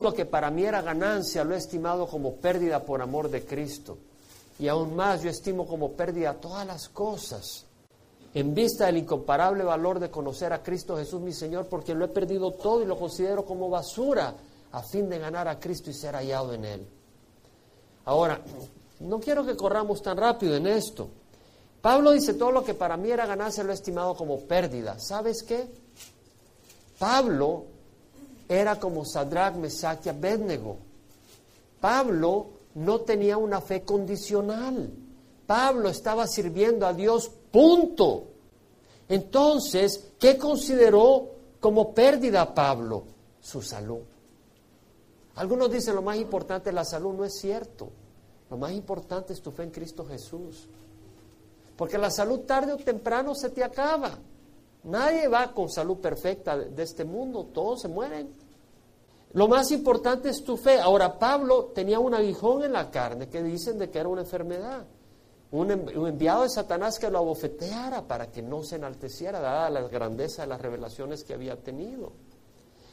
[0.00, 3.98] Lo que para mí era ganancia lo he estimado como pérdida por amor de Cristo.
[4.58, 7.64] Y aún más yo estimo como pérdida todas las cosas
[8.34, 12.08] en vista del incomparable valor de conocer a Cristo Jesús mi Señor, porque lo he
[12.08, 14.34] perdido todo y lo considero como basura
[14.70, 16.86] a fin de ganar a Cristo y ser hallado en Él.
[18.04, 18.40] Ahora,
[19.00, 21.08] no quiero que corramos tan rápido en esto.
[21.80, 24.98] Pablo dice, todo lo que para mí era ganancia lo he estimado como pérdida.
[24.98, 25.68] ¿Sabes qué?
[26.98, 27.64] Pablo
[28.48, 30.78] era como Sadrach, Mesach y Abednego.
[31.80, 34.90] Pablo no tenía una fe condicional.
[35.46, 38.24] Pablo estaba sirviendo a Dios, punto.
[39.08, 41.30] Entonces, ¿qué consideró
[41.60, 43.04] como pérdida Pablo?
[43.40, 44.02] Su salud.
[45.36, 47.88] Algunos dicen lo más importante es la salud, no es cierto.
[48.50, 50.66] Lo más importante es tu fe en Cristo Jesús.
[51.76, 54.18] Porque la salud tarde o temprano se te acaba.
[54.88, 58.30] Nadie va con salud perfecta de este mundo, todos se mueren.
[59.34, 60.80] Lo más importante es tu fe.
[60.80, 64.86] Ahora, Pablo tenía un aguijón en la carne que dicen de que era una enfermedad.
[65.50, 70.42] Un, enviado de Satanás que lo abofeteara para que no se enalteciera, dada la grandeza
[70.42, 72.12] de las revelaciones que había tenido.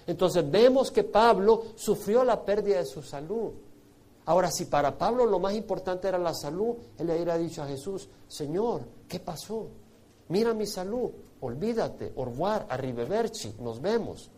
[0.05, 3.51] Entonces vemos que Pablo sufrió la pérdida de su salud.
[4.25, 7.67] Ahora, si para Pablo lo más importante era la salud, él le hubiera dicho a
[7.67, 9.67] Jesús, Señor, ¿qué pasó?
[10.29, 11.11] Mira mi salud,
[11.45, 14.29] olvídate, orguar, arrivederci, nos vemos.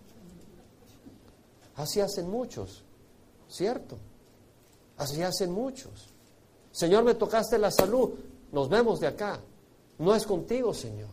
[1.76, 2.84] Así hacen muchos,
[3.48, 3.98] ¿cierto?
[4.98, 6.14] Así hacen muchos.
[6.72, 8.12] Señor, me tocaste la salud,
[8.52, 9.40] nos vemos de acá.
[10.00, 11.10] No es contigo, Señor.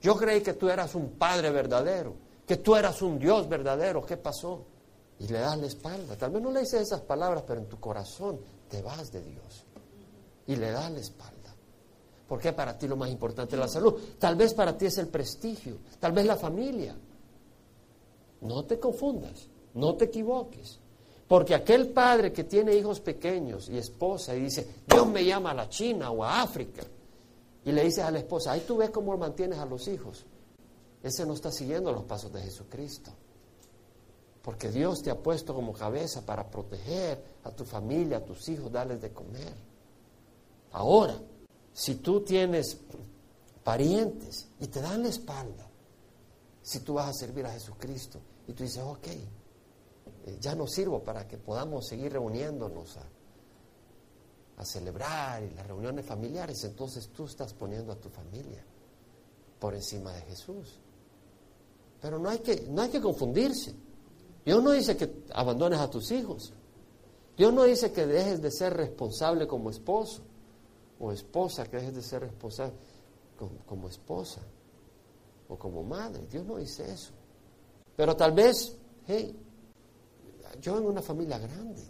[0.00, 2.14] Yo creí que tú eras un Padre verdadero,
[2.46, 4.04] que tú eras un Dios verdadero.
[4.04, 4.66] ¿Qué pasó?
[5.18, 6.16] y le das la espalda.
[6.16, 9.64] Tal vez no le dices esas palabras, pero en tu corazón te vas de Dios
[10.46, 11.33] y le das la espalda.
[12.34, 13.94] Porque para ti lo más importante es la salud.
[14.18, 16.92] Tal vez para ti es el prestigio, tal vez la familia.
[18.40, 20.80] No te confundas, no te equivoques.
[21.28, 25.54] Porque aquel padre que tiene hijos pequeños y esposa y dice, Dios me llama a
[25.54, 26.82] la China o a África,
[27.64, 30.26] y le dices a la esposa, ahí tú ves cómo mantienes a los hijos.
[31.04, 33.12] Ese no está siguiendo los pasos de Jesucristo.
[34.42, 38.72] Porque Dios te ha puesto como cabeza para proteger a tu familia, a tus hijos,
[38.72, 39.54] darles de comer.
[40.72, 41.16] Ahora,
[41.74, 42.78] si tú tienes
[43.64, 45.68] parientes y te dan la espalda,
[46.62, 51.02] si tú vas a servir a Jesucristo y tú dices, ok, eh, ya no sirvo
[51.02, 53.02] para que podamos seguir reuniéndonos a,
[54.56, 58.64] a celebrar y las reuniones familiares, entonces tú estás poniendo a tu familia
[59.58, 60.78] por encima de Jesús.
[62.00, 63.74] Pero no hay que, no hay que confundirse.
[64.44, 66.52] Dios no dice que abandones a tus hijos.
[67.36, 70.22] Dios no dice que dejes de ser responsable como esposo
[70.98, 72.74] o esposa, que dejes de ser responsable
[73.66, 74.40] como, esposa
[75.48, 76.26] o como madre.
[76.26, 77.12] Dios no dice eso.
[77.96, 78.76] Pero tal vez,
[79.06, 79.36] hey,
[80.60, 81.82] yo en una familia grande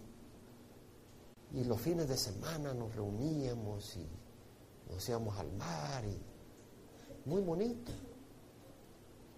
[1.53, 4.07] y los fines de semana nos reuníamos y
[4.91, 7.91] nos íbamos al mar y muy bonito.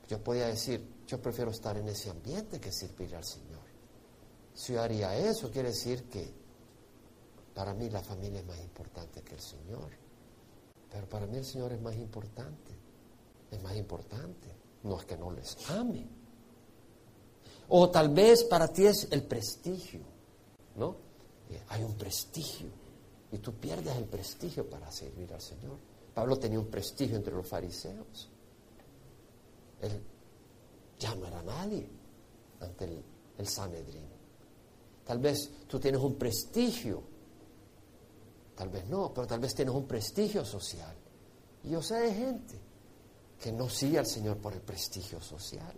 [0.08, 3.68] Yo podía decir, yo prefiero estar en ese ambiente que servir al Señor.
[4.54, 6.34] Si yo haría eso, quiere decir que
[7.58, 9.90] para mí la familia es más importante que el Señor.
[10.92, 12.72] Pero para mí el Señor es más importante.
[13.50, 14.48] Es más importante.
[14.84, 16.08] No es que no les ame.
[17.70, 20.02] O tal vez para ti es el prestigio.
[20.76, 20.98] ¿No?
[21.50, 22.70] Eh, hay un prestigio.
[23.32, 25.80] Y tú pierdes el prestigio para servir al Señor.
[26.14, 28.30] Pablo tenía un prestigio entre los fariseos.
[29.82, 30.00] Él
[31.00, 31.90] ya no era nadie
[32.60, 33.04] ante el,
[33.40, 34.06] el Sanedrín.
[35.04, 37.17] Tal vez tú tienes un prestigio,
[38.58, 40.94] tal vez no, pero tal vez tienes un prestigio social.
[41.64, 42.60] Y yo sé de gente
[43.40, 45.74] que no sigue al Señor por el prestigio social.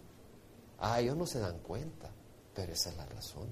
[0.80, 2.10] Ah, ellos no se dan cuenta,
[2.56, 3.50] pero esa es la razón.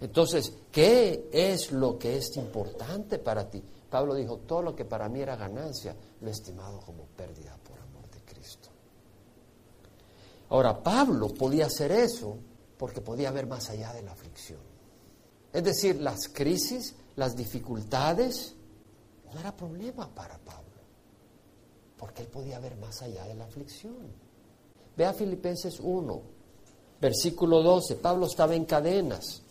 [0.00, 3.62] Entonces, ¿qué es lo que es importante para ti?
[3.88, 7.58] Pablo dijo, todo lo que para mí era ganancia, lo he estimado como pérdida
[10.50, 12.36] Ahora, Pablo podía hacer eso
[12.78, 14.60] porque podía ver más allá de la aflicción.
[15.58, 18.54] Es decir, las crisis, las dificultades,
[19.34, 20.80] no era problema para Pablo,
[21.96, 23.96] porque él podía ver más allá de la aflicción.
[24.96, 26.22] Vea Filipenses 1,
[27.00, 29.42] versículo 12, Pablo estaba en cadenas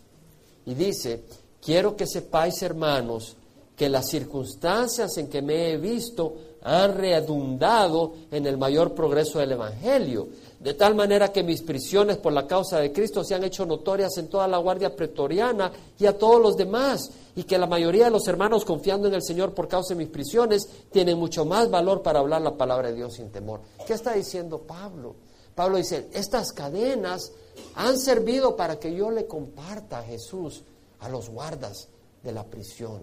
[0.66, 1.26] y dice,
[1.62, 3.36] quiero que sepáis, hermanos,
[3.76, 9.52] que las circunstancias en que me he visto han redundado en el mayor progreso del
[9.52, 13.66] Evangelio de tal manera que mis prisiones por la causa de Cristo se han hecho
[13.66, 18.06] notorias en toda la guardia pretoriana y a todos los demás, y que la mayoría
[18.06, 21.70] de los hermanos confiando en el Señor por causa de mis prisiones tienen mucho más
[21.70, 23.62] valor para hablar la palabra de Dios sin temor.
[23.86, 25.16] ¿Qué está diciendo Pablo?
[25.54, 27.32] Pablo dice, estas cadenas
[27.76, 30.64] han servido para que yo le comparta a Jesús
[31.00, 31.88] a los guardas
[32.24, 33.02] de la prisión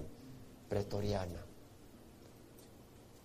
[0.69, 1.45] pretoriana,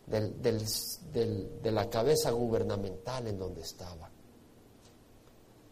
[0.07, 4.08] de la cabeza gubernamental en donde estaba.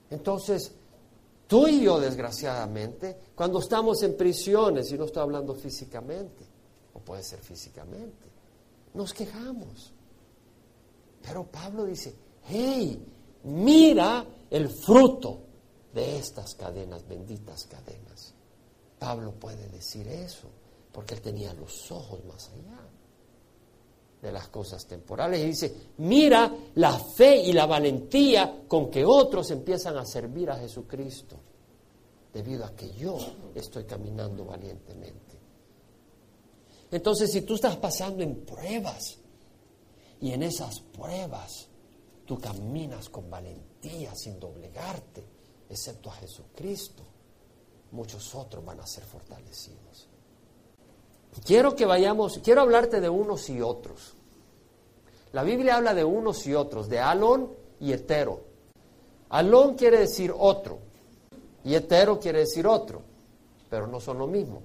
[0.10, 0.72] Entonces,
[1.48, 6.46] tú y yo, desgraciadamente, cuando estamos en prisiones, y no estoy hablando físicamente,
[6.94, 8.28] o puede ser físicamente,
[8.94, 9.92] nos quejamos.
[11.22, 12.16] Pero Pablo dice,
[12.46, 13.06] hey,
[13.44, 15.40] mira el fruto
[15.94, 18.34] de estas cadenas, benditas cadenas.
[18.98, 20.48] Pablo puede decir eso,
[20.92, 22.77] porque él tenía los ojos más allá
[24.22, 25.42] de las cosas temporales.
[25.42, 30.58] Y dice, mira la fe y la valentía con que otros empiezan a servir a
[30.58, 31.38] Jesucristo,
[32.34, 33.18] debido a que yo
[33.56, 35.38] estoy caminando valientemente.
[36.92, 39.18] Entonces, si tú estás pasando en pruebas,
[40.20, 41.68] y en esas pruebas
[42.26, 45.24] tú caminas con valentía, sin doblegarte,
[45.70, 47.04] excepto a Jesucristo,
[47.92, 50.08] muchos otros van a ser fortalecidos.
[51.46, 54.14] Quiero que vayamos, quiero hablarte de unos y otros.
[55.34, 58.42] La Biblia habla de unos y otros, de alón y hetero.
[59.30, 60.80] Alón quiere decir otro
[61.64, 63.02] y hetero quiere decir otro,
[63.70, 64.62] pero no son lo mismo.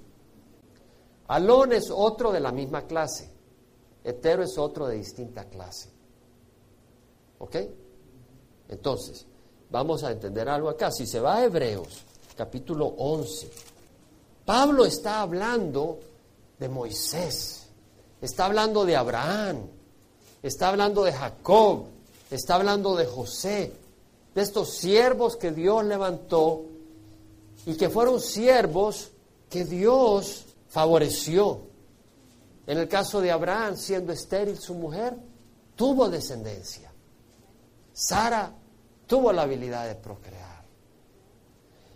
[1.28, 3.30] Alón es otro de la misma clase,
[4.04, 5.90] hetero es otro de distinta clase.
[7.38, 7.56] ¿Ok?
[8.68, 9.26] Entonces,
[9.70, 10.90] vamos a entender algo acá.
[10.92, 12.04] Si se va a Hebreos,
[12.36, 13.50] capítulo 11,
[14.44, 15.98] Pablo está hablando
[16.62, 17.66] de Moisés,
[18.20, 19.66] está hablando de Abraham,
[20.42, 21.86] está hablando de Jacob,
[22.30, 23.72] está hablando de José,
[24.34, 26.64] de estos siervos que Dios levantó
[27.66, 29.10] y que fueron siervos
[29.50, 31.60] que Dios favoreció.
[32.66, 35.16] En el caso de Abraham, siendo estéril su mujer,
[35.76, 36.92] tuvo descendencia.
[37.92, 38.52] Sara
[39.06, 40.42] tuvo la habilidad de procrear.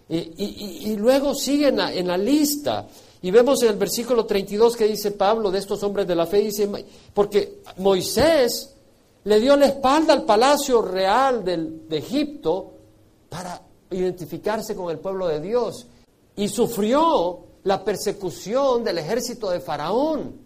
[0.08, 2.86] Y, luego sigue en la, lista.
[3.22, 6.38] Y vemos en el versículo 32 que dice Pablo de estos hombres de la fe,
[6.38, 6.68] dice,
[7.14, 8.74] porque Moisés
[9.24, 12.72] le dio la espalda al palacio real de Egipto
[13.28, 15.86] para identificarse con el pueblo de Dios
[16.36, 20.36] y sufrió la persecución del ejército de Faraón.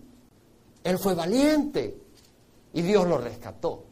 [0.83, 2.01] Él fue valiente
[2.73, 3.85] y Dios lo rescató.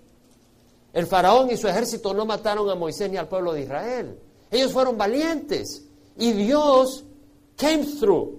[0.93, 4.19] El faraón y su ejército no mataron a Moisés ni al pueblo de Israel.
[4.51, 5.85] Ellos fueron valientes
[6.17, 7.05] y Dios
[7.57, 8.38] came through.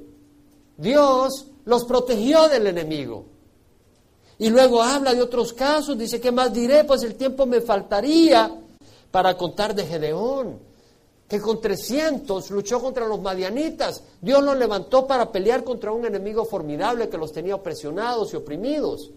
[0.80, 3.26] Dios los protegió del enemigo.
[4.38, 6.86] Y luego habla de otros casos, dice, ¿qué más diré?
[6.86, 8.50] Pues el tiempo me faltaría
[9.12, 10.58] para contar de Gedeón,
[11.28, 14.02] que con 300 luchó contra los madianitas.
[14.22, 19.12] Dios los levantó para pelear contra un enemigo formidable que los tenía opresionados y oprimidos.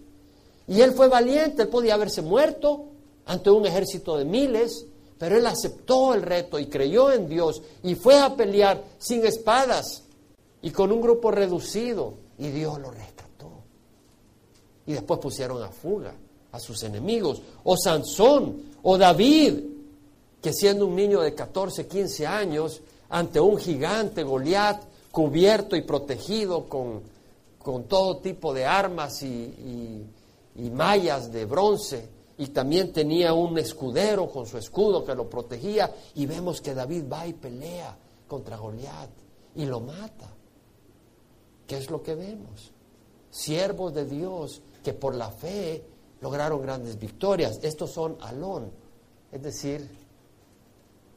[0.67, 2.87] Y él fue valiente, él podía haberse muerto
[3.25, 4.85] ante un ejército de miles,
[5.17, 10.03] pero él aceptó el reto y creyó en Dios y fue a pelear sin espadas
[10.63, 13.51] y con un grupo reducido y Dios lo rescató.
[14.87, 16.15] Y después pusieron a fuga
[16.51, 17.41] a sus enemigos.
[17.65, 19.59] O Sansón, o David,
[20.41, 26.67] que siendo un niño de 14, 15 años, ante un gigante Goliat, cubierto y protegido
[26.69, 27.01] con,
[27.59, 30.05] con todo tipo de armas y,
[30.55, 35.93] y mallas de bronce, y también tenía un escudero con su escudo que lo protegía
[36.15, 37.95] y vemos que David va y pelea
[38.27, 39.09] contra Goliat
[39.55, 40.33] y lo mata.
[41.67, 42.71] ¿Qué es lo que vemos?
[43.29, 45.83] Siervos de Dios que por la fe
[46.21, 47.59] lograron grandes victorias.
[47.63, 48.71] Estos son Alón,
[49.31, 49.89] es decir,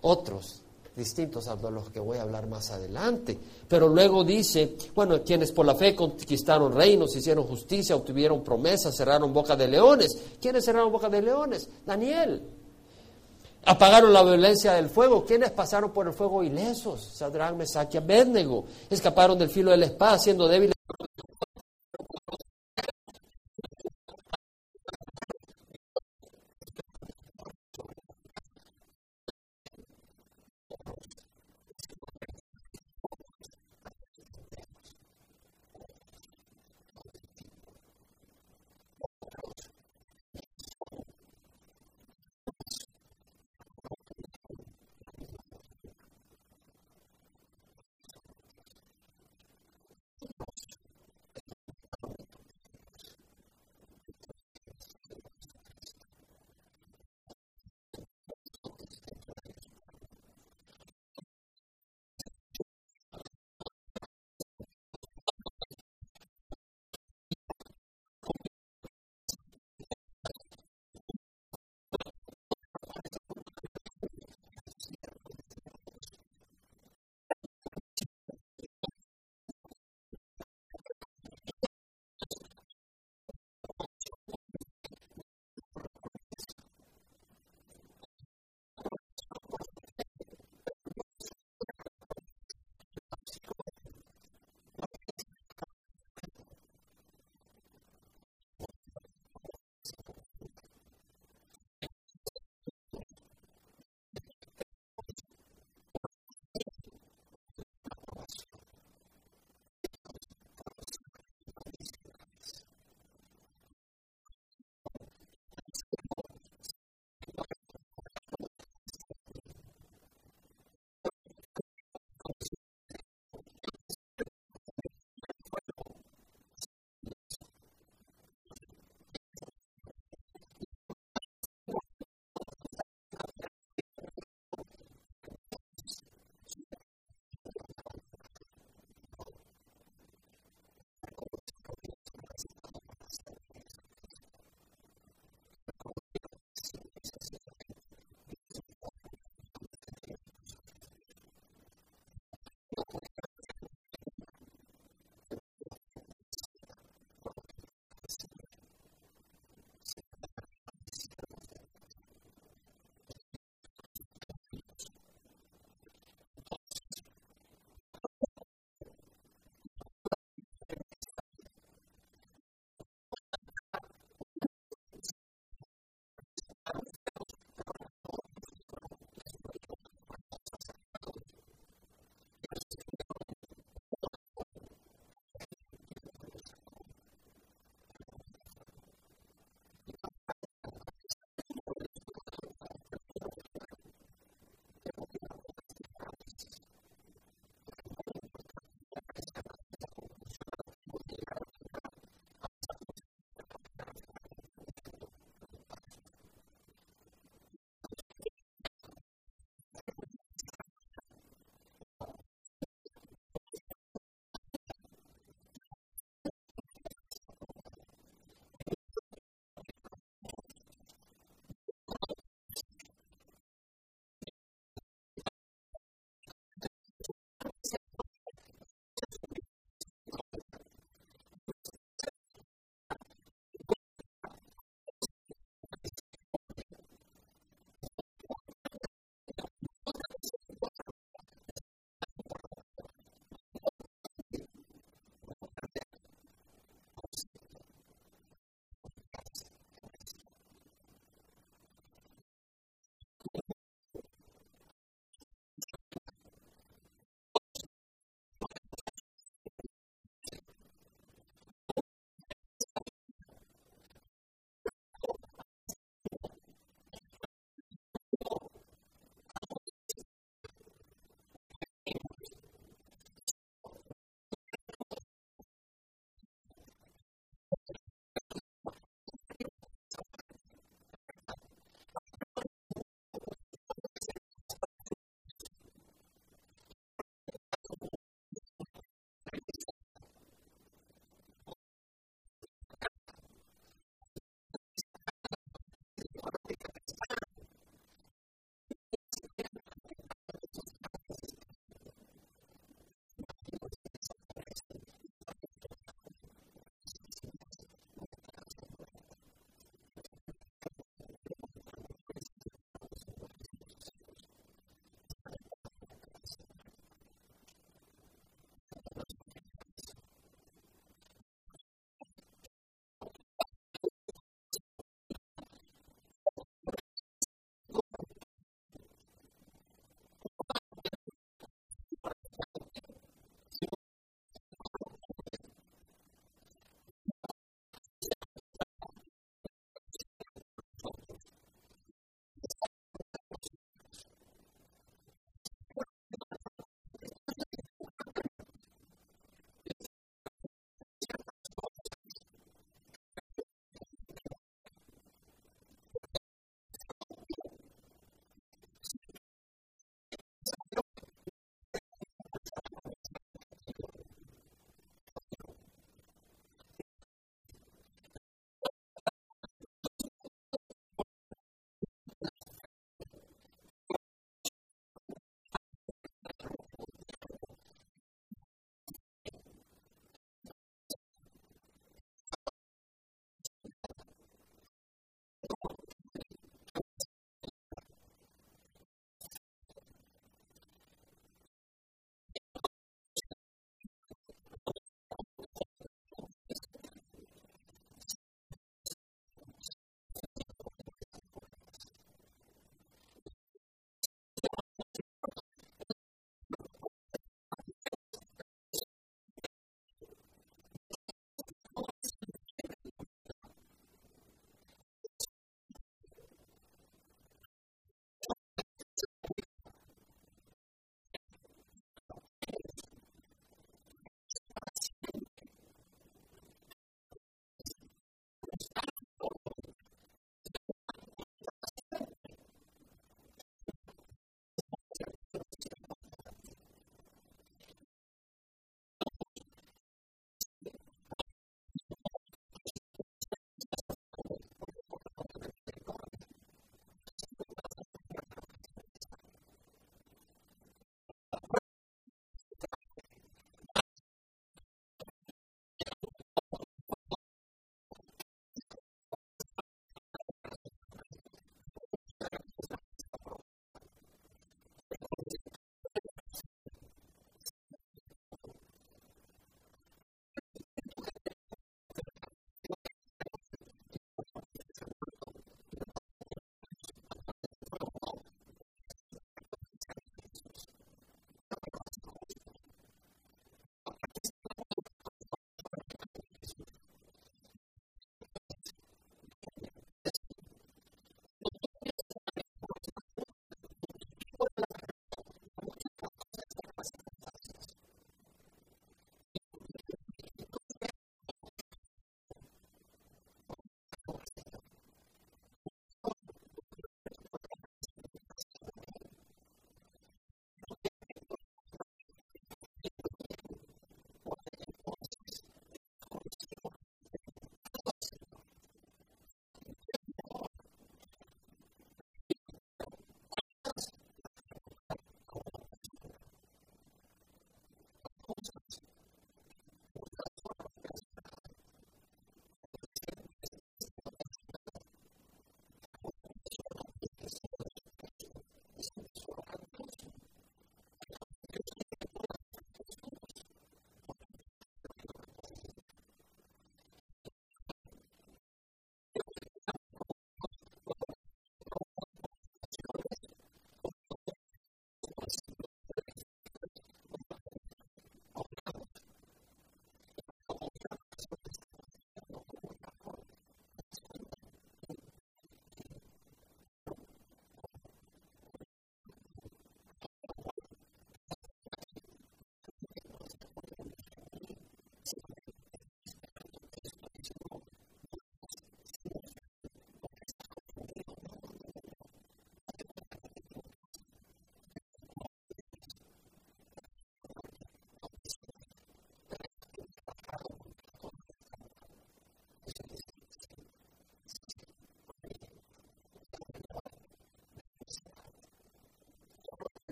[0.00, 0.62] otros
[0.96, 3.38] distintos a los que voy a hablar más adelante.
[3.68, 9.32] Pero luego dice, bueno, quienes por la fe conquistaron reinos, hicieron justicia, obtuvieron promesas, cerraron
[9.32, 10.16] boca de leones.
[10.40, 11.68] ¿Quiénes cerraron boca de leones?
[11.86, 12.59] Daniel.
[13.64, 15.24] Apagaron la violencia del fuego.
[15.24, 17.12] ¿Quiénes pasaron por el fuego ilesos?
[17.14, 18.64] Sadrach, Mesach y Abednego.
[18.88, 20.74] Escaparon del filo de la espada, siendo débiles